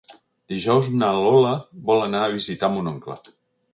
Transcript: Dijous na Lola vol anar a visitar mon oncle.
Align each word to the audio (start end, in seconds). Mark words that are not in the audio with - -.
Dijous 0.53 0.87
na 1.01 1.11
Lola 1.17 1.51
vol 1.91 2.01
anar 2.07 2.23
a 2.23 2.33
visitar 2.37 2.71
mon 2.77 2.91
oncle. 2.97 3.19